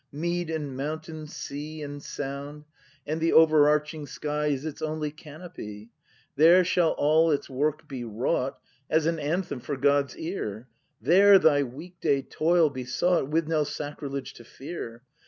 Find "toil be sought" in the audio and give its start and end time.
12.23-13.27